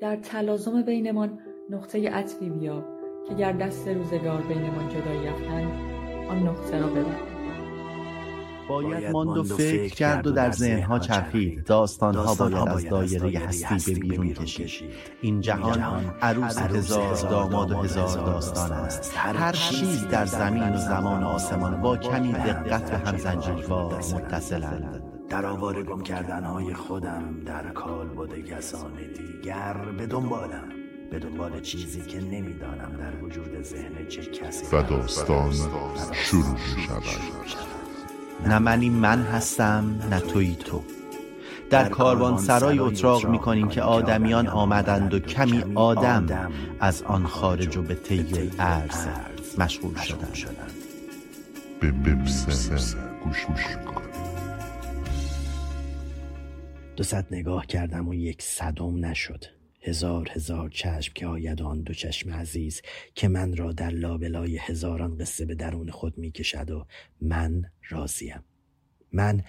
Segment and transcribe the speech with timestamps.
[0.00, 1.38] در تلازم بینمان
[1.70, 2.84] نقطه عطفی بیاب
[3.28, 5.72] که گر دست روزگار بینمان جدایی افکند
[6.30, 7.38] آن نقطه را ببر
[8.68, 11.64] باید ماند و فکر کرد و در ذهنها چرخید.
[11.64, 14.90] داستانها باید از دایره هستی به بیرون کشید.
[15.22, 15.80] این جهان
[16.22, 19.12] عروس هزار داماد و هزار داستان است.
[19.16, 25.17] هر چیز در زمین و زمان و آسمان با کمی دقت به هم زنجیروار متصلند.
[25.30, 30.68] در آوار گم کردنهای خودم در کال بوده کسان دیگر به دنبالم
[31.10, 35.52] به دنبال چیزی که نمی‌دانم در وجود ذهن چه کسی و داستان
[36.12, 37.02] شروع می شود.
[38.46, 40.82] نه منی من هستم نه توی تو.
[41.70, 47.76] در کاروان سرای اتراق می کنیم که آدمیان آمدند و کمی آدم از آن خارج
[47.76, 49.06] و به طی ارز
[49.58, 50.72] مشغول شدند.
[51.80, 51.90] به
[53.24, 53.46] گوش
[56.98, 59.44] دو صد نگاه کردم و یک صدم نشد.
[59.82, 62.82] هزار هزار چشم که آید آن دو چشم عزیز
[63.14, 66.86] که من را در لابلای هزاران قصه به درون خود می کشد و
[67.20, 68.44] من راضیم.
[69.12, 69.42] من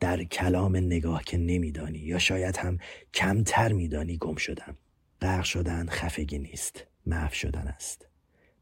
[0.00, 2.78] در کلام نگاه که نمیدانی یا شاید هم
[3.14, 4.76] کمتر میدانی گم شدم.
[5.20, 8.06] غرق شدن خفگی نیست محو شدن است.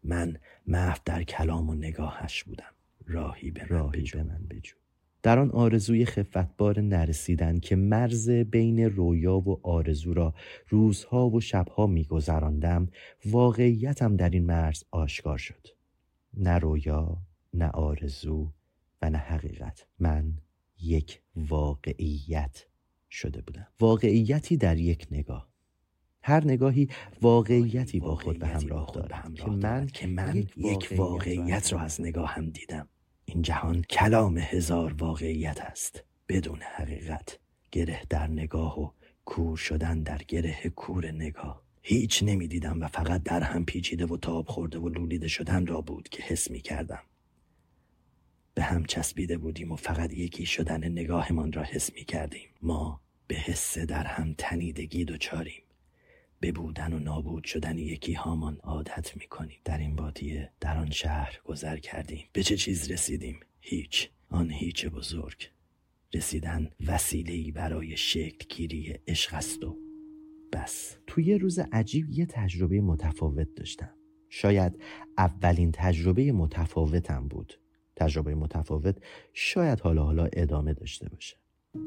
[0.02, 2.74] من محو در کلام و نگاهش بودم.
[3.06, 4.18] راهی به بجو.
[4.18, 4.83] به من بجو.
[5.24, 10.34] در آن آرزوی خفتبار نرسیدن که مرز بین رویا و آرزو را
[10.68, 12.88] روزها و شبها میگذراندم
[13.26, 15.66] واقعیتم در این مرز آشکار شد.
[16.36, 17.18] نه رویا
[17.54, 18.52] نه آرزو
[19.02, 19.86] و نه حقیقت.
[19.98, 20.32] من
[20.80, 22.66] یک واقعیت
[23.10, 23.66] شده بودم.
[23.80, 25.48] واقعیتی در یک نگاه.
[26.22, 26.88] هر نگاهی
[27.22, 32.50] واقعیتی با خود به همراه دارد که من که من یک واقعیت را از نگاهم
[32.50, 32.88] دیدم.
[33.24, 37.38] این جهان کلام هزار واقعیت است بدون حقیقت.
[37.72, 38.90] گره در نگاه و
[39.24, 41.62] کور شدن در گره کور نگاه.
[41.82, 46.08] هیچ نمی‌دیدم و فقط در هم پیچیده و تاب خورده و لولیده شدن را بود
[46.08, 47.02] که حس می کردم
[48.54, 53.34] به هم چسبیده بودیم و فقط یکی شدن نگاهمان را حس می کردیم ما به
[53.34, 55.63] حس در هم تنیدگی دچاریم.
[56.44, 60.90] به بودن و نابود شدن یکی هامان عادت می کنیم در این بادیه در آن
[60.90, 62.24] شهر گذر کردیم.
[62.32, 64.10] به چه چیز رسیدیم؟ هیچ.
[64.28, 65.50] آن هیچ بزرگ.
[66.14, 69.78] رسیدن وسیله‌ای برای شکل گیری عشق است و
[70.52, 70.96] بس.
[71.06, 73.94] توی روز عجیب یه تجربه متفاوت داشتم.
[74.28, 74.82] شاید
[75.18, 77.60] اولین تجربه متفاوتم بود.
[77.96, 78.96] تجربه متفاوت
[79.32, 81.36] شاید حالا حالا ادامه داشته باشه.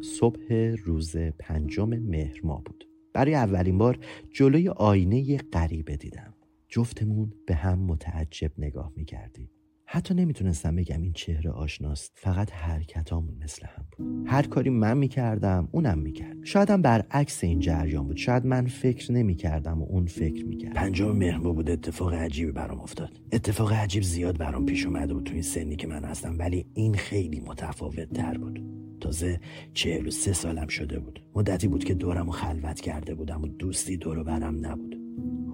[0.03, 0.53] صبح
[0.83, 2.87] روز پنجم مهر ماه بود.
[3.17, 3.99] برای اولین بار
[4.31, 6.33] جلوی آینه غریبه دیدم.
[6.69, 9.49] جفتمون به هم متعجب نگاه می‌کردیم.
[9.85, 14.27] حتی نمی‌تونستم بگم این چهره آشناست فقط حرکتامون مثل هم بود.
[14.27, 16.37] هر کاری من می‌کردم اونم می‌کرد.
[16.43, 18.17] شایدم برعکس این جریان بود.
[18.17, 20.73] شاید من فکر نمی‌کردم و اون فکر می‌کرد.
[20.73, 21.69] پنجم مهرماه بود.
[21.69, 23.21] اتفاق عجیبی برام افتاد.
[23.31, 26.93] اتفاق عجیب زیاد برام پیش اومده بود تو این سنی که من هستم ولی این
[26.93, 28.76] خیلی متفاوت تر بود.
[28.99, 29.39] تازه
[29.73, 31.21] چهل و سه سالم شده بود.
[31.35, 34.97] مدتی بود که دورم و خلوت کرده بودم و دوستی دور برم نبود.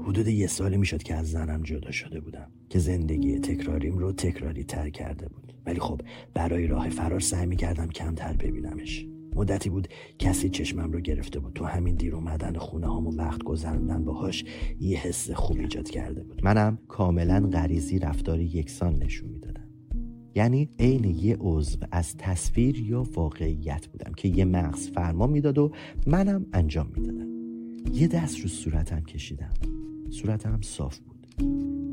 [0.04, 4.64] حدود یه سالی می‌شد که از زنم جدا شده بودم که زندگی تکراریم رو تکراری
[4.64, 5.54] تر کرده بود.
[5.66, 6.02] ولی خب
[6.34, 9.06] برای راه فرار سعی می‌کردم کمتر ببینمش.
[9.36, 9.88] مدتی بود
[10.20, 11.54] کسی چشمم رو گرفته بود.
[11.54, 14.46] تو همین دیر اومدن خونه هامو وقت گذراندن باهاش
[14.80, 16.46] یه حس خوب ایجاد کرده بود.
[16.46, 19.63] منم کاملا غریزی رفتاری یکسان نشون می‌دادم.
[20.36, 25.72] یعنی عین یه عضو از تصویر یا واقعیت بودم که یه مغز فرما می‌داد و
[26.08, 27.28] منم انجام می‌دادم.
[27.94, 29.54] یه دست رو صورتم کشیدم.
[30.10, 31.14] صورتم صاف بود.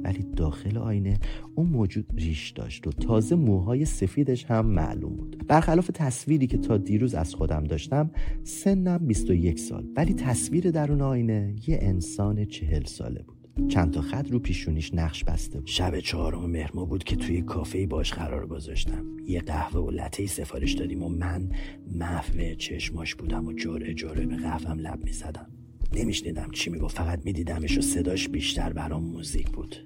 [0.04, 1.18] ولی داخل آینه
[1.54, 5.46] اون موجود ریش داشت و تازه موهای سفیدش هم معلوم بود.
[5.48, 8.10] برخلاف تصویری که تا دیروز از خودم داشتم
[8.44, 9.86] سنم 21 سال.
[9.96, 13.39] ولی تصویر درون آینه یه انسان چهل ساله بود.
[13.68, 15.66] چند تا خط رو پیشونیش نقش بسته بود.
[15.66, 19.06] شب چهارم مهرما بود که توی کافه باش قرار گذاشتم.
[19.26, 21.50] یه قهوه و لطه سفارش دادیم و من
[21.92, 25.46] محو چشماش بودم و جوره جوره به قهوهم لب می‌زدم.
[25.94, 29.76] نمیشنیدم چی می‌گفت فقط میدیدمش و صداش بیشتر برام موزیک بود.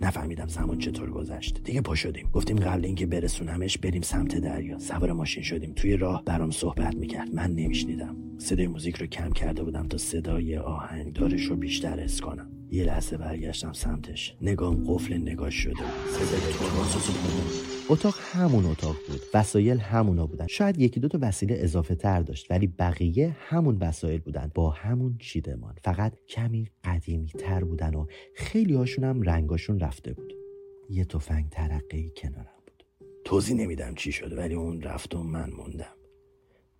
[0.00, 1.62] نفهمیدم زمان چطور گذشت.
[1.64, 2.28] دیگه پا شدیم.
[2.32, 4.78] گفتیم قبل اینکه برسونمش بریم سمت دریا.
[4.78, 5.72] سوار ماشین شدیم.
[5.72, 7.34] توی راه برام صحبت می‌کرد.
[7.34, 8.16] من نمیشنیدم.
[8.38, 12.50] صدای موزیک رو کم کرده بودم تا صدای آهنگدارش رو بیشتر حس کنم.
[12.70, 14.36] یه لحظه برگشتم سمتش.
[14.40, 15.74] نگام قفل نگاه شده
[17.88, 19.20] اتاق همون اتاق بود.
[19.34, 20.46] وسایل همونا بودن.
[20.46, 24.50] شاید یکی دو تا وسیله اضافه تر داشت ولی بقیه همون وسایل بودن.
[24.54, 30.34] با همون چیدمان فقط کمی قدیمی تر بودن و خیلی هاشون هم رنگاشون رفته بود.
[30.90, 32.84] یه تفنگ ترقی کنارم بود.
[33.24, 35.96] توضیح نمیدم چی شده ولی اون رفت و من موندم.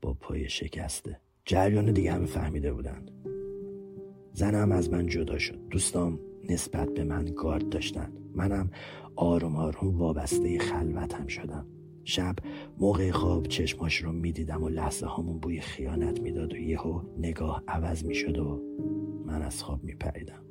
[0.03, 1.21] با پای شکسته.
[1.45, 3.07] جریان دیگه همه فهمیده بودن
[4.39, 5.59] زنم از من جدا شد.
[5.71, 8.13] دوستام نسبت به من گارد داشتن.
[8.35, 8.71] منم
[9.17, 11.67] آروم آروم وابسته خلوتم شدم.
[12.05, 12.37] شب
[12.79, 18.05] موقع خواب چشماش رو می‌دیدم و لحظه هامون بوی خیانت می‌داد و یهو نگاه عوض
[18.05, 18.63] می‌شد و
[19.27, 20.43] من از خواب میپریدم.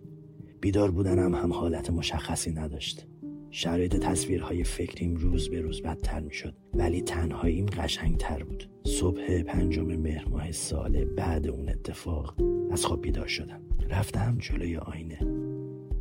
[0.61, 3.07] بیدار بودنم هم حالت مشخصی نداشت.
[3.51, 8.69] شرایط تصویرهای فکریم روز به روز بدتر می‌شد ولی تنهاییم قشنگتر بود.
[8.85, 12.35] صبح پنجم مهر ماه سال بعد اون اتفاق
[12.71, 13.61] از خواب بیدار شدم.
[13.89, 15.19] رفتم جلوی آینه.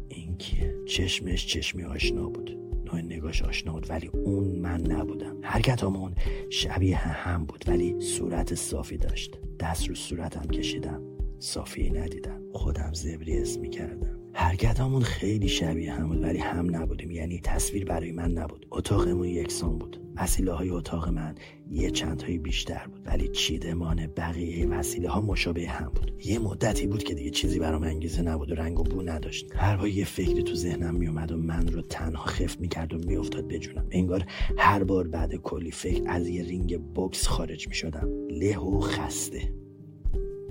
[0.09, 2.59] این کیه چشمش چشمی آشنا بود.
[2.87, 5.37] نوع نگاش آشنا بود ولی اون من نبودم.
[5.43, 6.15] حرکتامون
[6.51, 9.39] شبیه هم بود ولی صورت صافی داشت.
[9.61, 11.03] دست رو صورتم کشیدم.
[11.39, 12.41] صافی ندیدم.
[12.53, 17.11] خودم زبری اسم کردم حرکتامون خیلی شبیه هم بود ولی هم نبودیم.
[17.11, 18.67] یعنی تصویر برای من نبود.
[18.71, 20.06] اتاقمون یکسان بود.
[20.17, 21.35] وسیله های اتاق من
[21.71, 26.13] یه چند هایی بیشتر بود ولی چیدمان بقیه وسیله ها مشابه هم بود.
[26.25, 29.47] یه مدتی بود که دیگه چیزی برام انگیزه نبود و رنگ و بو نداشت.
[29.55, 33.49] هر بار یه فکری تو ذهنم میومد و من رو تنها خفت می‌کرد و میافتاد
[33.49, 34.25] بجونم انگار
[34.59, 38.09] هر بار بعد کلی فکر از یه رینگ بوکس خارج می‌شدم.
[38.31, 39.53] له و خسته.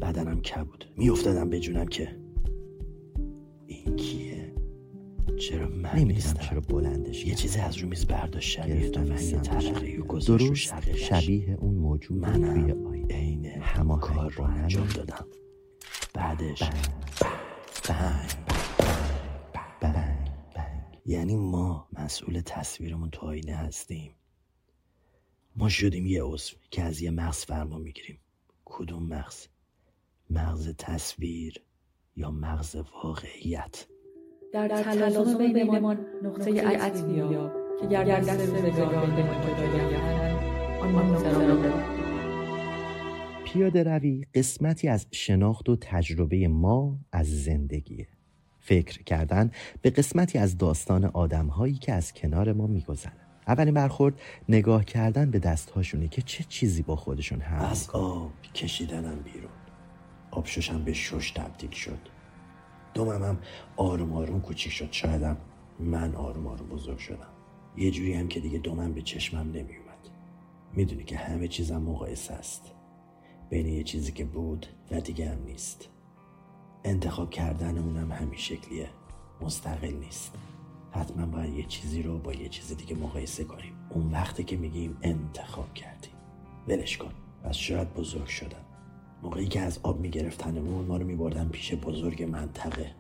[0.01, 0.85] بدنم کبود.
[0.97, 2.09] میافتادم بجونم که
[3.67, 4.34] این کیه؟
[5.49, 10.19] چرا من نمی‌دونم چرا بلندش یه چیزی از رو میز برداشت گرفتم من یه و
[10.19, 11.09] درست شقیقش.
[11.13, 13.15] شبیه اون موجود توی آینه.
[13.15, 14.59] عین هماهنگ کار رو همه.
[14.59, 15.27] انجام دادم.
[16.13, 16.63] بعدش
[19.81, 20.97] بنگ بنگ.
[21.05, 24.15] یعنی ما مسئول تصویرمون تو آینه هستیم.
[25.55, 28.19] ما شدیم یه عضو که از یه مغز فرما می‌گیریم.
[28.65, 29.47] کدوم مغز؟
[30.29, 31.61] مغز تصویر
[32.15, 33.85] یا مغز واقعیت؟
[34.55, 40.35] در تلازم بینمان نقطه عطفی بیاب که گر دست روزگار بینمان جدا گردد
[40.81, 41.95] آن نقطه را ببر
[43.45, 48.07] پیاده روی قسمتی از شناخت و تجربه ما از زندگیه
[48.59, 53.13] فکر کردن به قسمتی از داستان آدمهایی که از کنار ما میگذرن.
[53.47, 59.19] اولین برخورد نگاه کردن به دستهاشونه که چه چیزی با خودشون هم از آب کشیدنم
[59.23, 59.51] بیرون.
[60.31, 62.14] آب ششم به شش تبدیل شد.
[62.95, 63.39] دومم هم
[63.77, 64.91] آروم آروم کوچیک شد.
[64.91, 65.37] شایدم
[65.79, 67.27] من آروم آروم بزرگ شدم.
[67.77, 70.09] یه جوری هم که دیگه دومم به چشمم نمیومد.
[70.73, 72.71] می‌دونی که همه چیزم مقایسه است.
[73.49, 75.89] بین یه چیزی که بود و دیگه هم نیست.
[76.83, 78.89] انتخاب کردن اونم همین شکلیه.
[79.41, 80.35] مستقل نیست.
[80.91, 83.73] حتما باید یه چیزی رو با یه چیز دیگه مقایسه کنیم.
[83.89, 86.11] اون وقتی که میگیم انتخاب کردیم.
[86.67, 87.11] ولش کن.
[87.43, 88.65] پس شاید بزرگ شدم.
[89.25, 92.91] موقعی که از آب میگرفتنمون ما رو میبردن پیش بزرگ منطقه.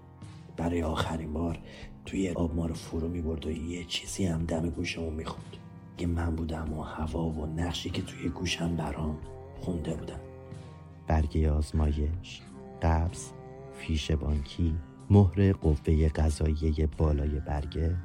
[0.57, 1.59] برای آخرین بار
[2.05, 5.57] توی آب ما رو فرو می‌برد و یه چیزی هم دم گوشمون می‌خوند
[5.97, 9.17] که من بودم و هوا و نقشی که توی گوشم برام
[9.61, 10.19] خونده بودم
[11.07, 12.41] برگه آزمایش
[12.81, 13.29] قبض
[13.73, 14.75] فیش بانکی
[15.09, 17.95] مهر قوه قضاییه بالای برگه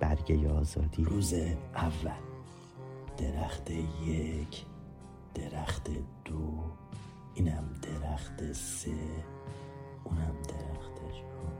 [0.00, 1.04] برگه آزادی.
[1.04, 1.34] روز
[1.74, 2.10] اول
[3.18, 3.70] درخت
[4.06, 4.64] یک
[5.34, 5.90] درخت
[6.24, 6.83] دو.
[7.34, 8.90] اینم درخت سه
[10.04, 11.54] اونم درخت چهار.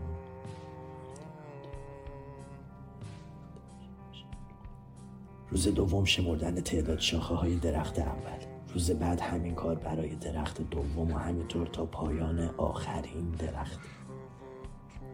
[5.50, 8.38] روز دوم شمردن تعداد شاخه های درخت اول.
[8.74, 13.80] روز بعد همین کار برای درخت دوم و همینطور تا پایان آخرین درخت.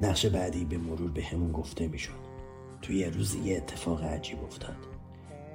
[0.02, 2.30] نقش بعدی به مرور به همون گفته می‌شد.
[2.82, 4.76] توی روز یه اتفاق عجیب افتاد.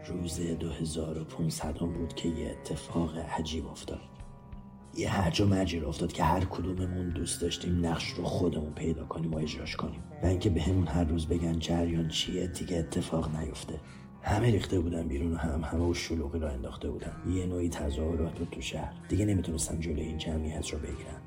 [0.08, 4.15] روز 2500 بود که یه اتفاق عجیب افتاد.
[4.98, 9.34] یه هرج و مرجی افتاد که هر کدوممون دوست داشتیم نقش رو خودمون پیدا کنیم
[9.34, 10.04] و اجراش کنیم.
[10.24, 13.80] و اینکه به همون هر روز بگن جریان چیه دیگه اتفاق نیفته.
[14.22, 17.12] همه ریخته بودن بیرون و هم همه و شلوغی را انداخته بودن.
[17.30, 18.94] یه نوعی تظاهرات بود تو شهر.
[19.10, 21.22] دیگه نمی‌تونستن جلوی این جمعیت رو بگیرن.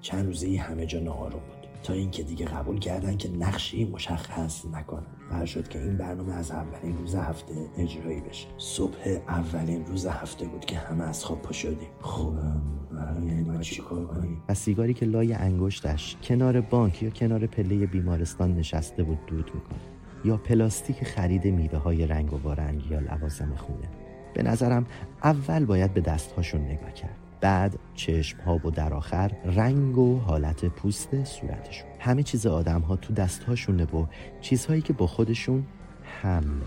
[0.00, 1.59] چند روزه همه جا ناآروم بود.
[1.82, 5.06] تا اینکه دیگه قبول کردن که نقشی مشخص نکنن.
[5.30, 8.48] قرار شد که این برنامه از اولین روز هفته اجرایی بشه.
[8.58, 11.88] صبح اولین روز هفته بود که همه از خواب پا شدیم.
[12.00, 12.62] خوبم
[13.26, 17.86] یعنی باید چی کار کنیم؟ و سیگاری که لای انگشتش کنار بانک یا کنار پله
[17.86, 19.78] بیمارستان نشسته بود دود می‌کنه
[20.24, 23.88] یا پلاستیک خرید میوه های رنگ و رنگ یا لوازم خونه.
[24.34, 24.86] به نظرم
[25.24, 27.16] اول باید به دستهاشون نگاه کرد.
[27.40, 31.88] بعد چشم ها و در آخر رنگ و حالت پوست صورتشون.
[31.98, 34.06] همه چیز آدم ها تو دستهاشونه و
[34.40, 35.66] چیزهایی که با خودشون
[36.22, 36.60] حمل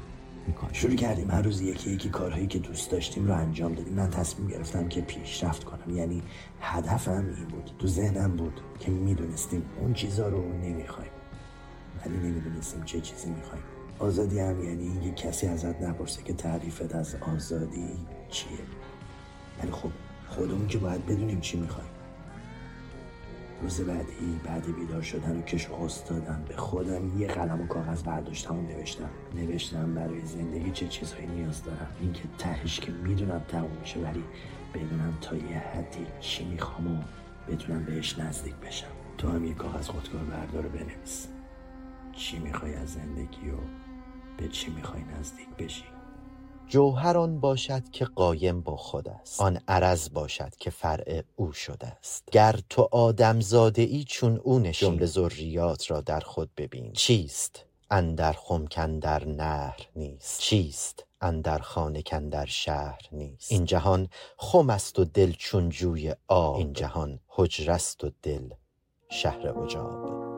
[0.47, 0.73] می‌کنن.
[0.73, 1.31] شروع کردیم.
[1.31, 3.93] هر روز یکی یکی کارهایی که دوست داشتیم رو انجام دادیم.
[3.93, 5.95] من تصمیم گرفتم که پیشرفت کنم.
[5.95, 6.21] یعنی
[6.61, 11.11] هدفم این بود تو ذهنم بود که می‌دونستیم اون چیزا رو نمی‌خوایم.
[12.05, 13.63] ولی نمی‌دونستیم چه چیزی می‌خوایم.
[13.99, 17.87] آزادی هم یعنی اینکه کسی ازت نپرسه که تعریفت از آزادی
[18.29, 18.57] چیه.
[19.61, 19.89] ولی خب
[20.33, 21.89] خودمون که باید بدونیم چی می‌خوایم.
[23.61, 28.03] روز بعدی بعد بیدار شدن و کش و دادم به خودم یه قلم و کاغذ
[28.03, 29.09] برداشتم و نوشتم.
[29.35, 31.87] نوشتم برای زندگی چه چیزهایی نیاز دارم.
[32.01, 34.23] اینکه تهش که می‌دونم تموم میشه ولی
[34.73, 37.03] بدونم تا یه حدی چی می‌خوام و
[37.47, 38.87] بتونم بهش نزدیک بشم.
[39.17, 41.27] تو هم یه کاغذ خودکار بردار بنویس.
[42.13, 43.57] چی می‌خوای از زندگی و
[44.37, 45.92] به چی می‌خوای نزدیک بشی؟
[46.73, 49.41] جوهر آن باشد که قایم با خود است.
[49.41, 52.23] آن عرض باشد که فرع او شده است.
[52.31, 54.89] گر تو آدم زاده ای چون او نشین.
[54.89, 56.93] جمله ذریات را در خود ببین.
[56.93, 58.65] چیست اندر خم
[58.99, 62.01] در نهر نیست؟ چیست اندر خانه
[62.31, 66.55] در شهر نیست؟ این جهان خم است و دل چون جوی آب.
[66.55, 68.49] این جهان حجره است و دل
[69.09, 70.32] شهر عجاب.